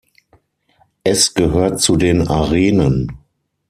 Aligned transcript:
Es 1.03 1.35
gehört 1.35 1.79
zu 1.79 1.95
den 1.95 2.27
Arenen. 2.27 3.19